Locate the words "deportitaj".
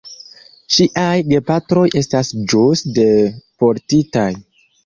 2.97-4.29